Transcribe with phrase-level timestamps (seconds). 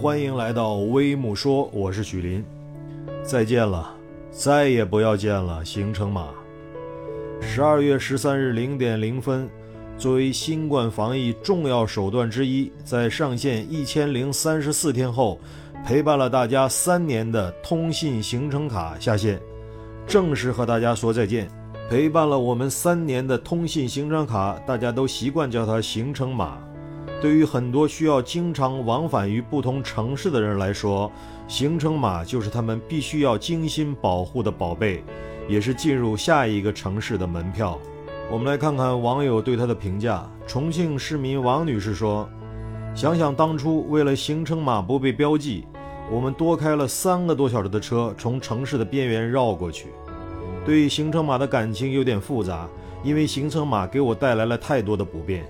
[0.00, 2.42] 欢迎来到微木说，我是许林。
[3.22, 3.94] 再见了，
[4.30, 6.28] 再也不要见了，行程码。
[7.38, 9.46] 十二月十三日零点零分，
[9.98, 15.38] 作为新冠防疫重要手段之一，在上线一千零三十四天后，
[15.84, 19.38] 陪伴了大家三年的通信行程卡下线，
[20.06, 21.46] 正式和大家说再见。
[21.90, 26.56] 陪伴了我们三年的通信行程卡，大家都习惯叫它行程码。
[27.20, 31.12] 对于很多需要经常往返于不同城市的人来说，
[31.46, 35.04] 行程码就是他们必须要精心保护的宝贝，
[35.46, 37.78] 也是进入下一个城市的门票。
[38.32, 40.26] 我们来看看网友对他的评价。
[40.46, 42.26] 重庆市民王女士说
[42.96, 45.66] ：“想想当初为了行程码不被标记，
[46.10, 49.88] 我们多开了三个多小时的车从城市的边缘绕过去。
[50.64, 52.66] 对行程码的感情有点复杂，
[53.04, 55.44] 因为行程码给我带来了太多的不便。”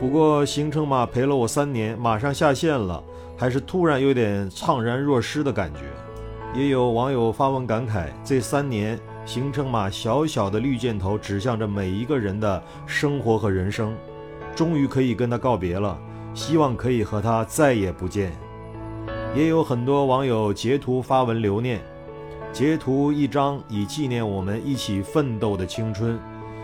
[0.00, 3.04] 不过行程码陪了我三年，马上下线了，
[3.36, 5.80] 还是突然有点怅然若失的感觉。
[6.58, 13.94] 也有网友发文感慨：这三年，行程码小小的绿箭头指向着每一个人的生活和人生，
[14.56, 15.98] 终于可以跟他告别了，
[16.32, 18.32] 希望可以和他再也不见。
[19.36, 21.78] 也有很多网友截图发文留念，
[22.54, 26.18] 截图一张以纪念我们一起奋斗的青春，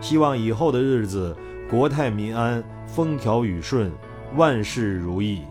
[0.00, 1.36] 希望以后的日子。
[1.70, 3.92] 国泰民安，风调雨顺，
[4.36, 5.42] 万事如意。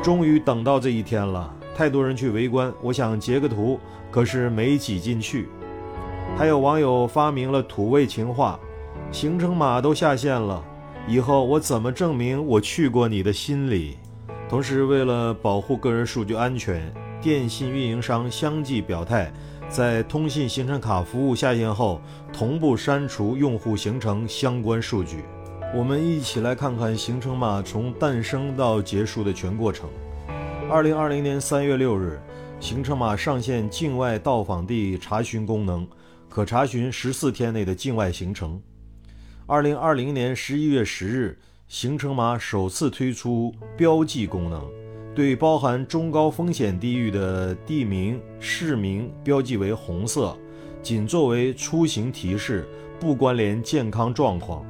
[0.00, 5.48] 终于等到这一天了，太多人去围观，我想截个图，可是没挤进去。
[6.36, 8.56] 还有网友发明了土味情话
[9.10, 10.62] ：“行程码都下线了，
[11.08, 13.98] 以后我怎么证明我去过你的心里？”
[14.48, 16.80] 同时，为了保护个人数据安全，
[17.20, 19.32] 电信运营商相继表态。
[19.68, 22.00] 在通信行程卡服务下线后，
[22.32, 25.24] 同步删除用户行程相关数据。
[25.74, 29.90] 我们一起来看看行程码从诞生到结束的全过程。
[30.70, 32.20] 二零二零年三月六日，
[32.60, 35.86] 行程码上线境外到访地查询功能，
[36.28, 38.62] 可查询十四天内的境外行程。
[39.46, 44.83] 二零二零年十一月十日，行程码首次推出标记功能。
[45.14, 50.36] 对包含中高风险地域的地名、市名标记为红色，
[50.82, 52.66] 仅作为出行提示，
[52.98, 54.66] 不关联健康状况。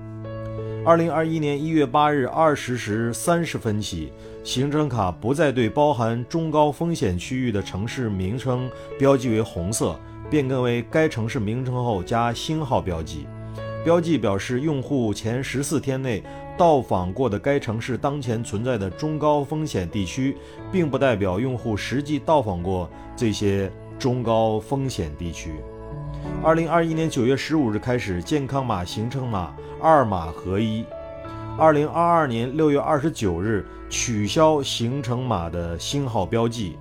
[0.85, 4.13] 二零二一年一月八日二十时三十分起，
[4.43, 13.27] 行程卡不再对包含中高风险区域的城市名称标记为红色，变更为该城市名称后加星号标记。
[13.85, 16.23] 标记表示用户前十四天内。
[16.57, 20.37] 到访过的该城市当前存在的中高风险地区，
[20.71, 23.69] 并不代表用户实际到访过这些
[23.99, 25.55] 中高风险地区。
[26.45, 29.53] 二零二一年九月十五日开始，健康码、行程码
[29.83, 30.85] 二码合一。
[31.59, 36.79] 二零二二年六月二十九日取消行程码的星号标记。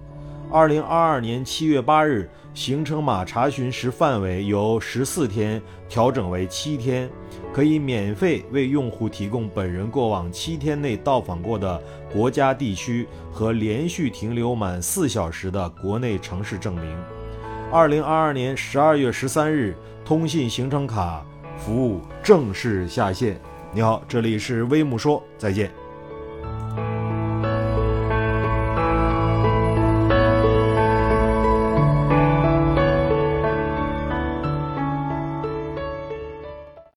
[0.54, 5.60] 二零二二年七月八日，行程码查询时范围由十四天
[5.90, 7.10] 调整为七天，
[7.52, 11.82] 可以免费为用户提供本人过往七天内到访过的
[12.12, 16.96] 国家地区和连续停留满四小时的国内城市证明。
[17.72, 19.76] 二零二二年十二月十三日，
[20.06, 21.26] 通信行程卡
[21.58, 23.42] 服务正式下线。
[23.72, 25.72] 你好，这里是微木说，再见。